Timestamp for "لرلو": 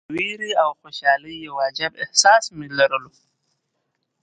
2.77-3.11